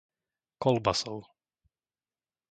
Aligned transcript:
Kolbasov 0.63 1.21